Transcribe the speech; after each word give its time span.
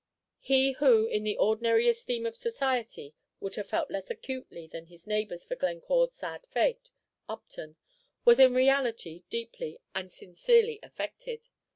He 0.39 0.71
who, 0.71 1.05
in 1.05 1.21
the 1.23 1.37
ordinary 1.37 1.87
esteem 1.87 2.25
of 2.25 2.35
society, 2.35 3.13
would 3.39 3.53
have 3.53 3.69
felt 3.69 3.91
less 3.91 4.09
acutely 4.09 4.65
than 4.65 4.87
his 4.87 5.05
neighbors 5.05 5.45
for 5.45 5.55
Glencore's 5.55 6.15
sad 6.15 6.47
fate, 6.47 6.89
Upton, 7.29 7.75
was 8.25 8.39
in 8.39 8.55
reality 8.55 9.21
deeply 9.29 9.77
and 9.93 10.11
sincerely 10.11 10.79
affected. 10.81 11.49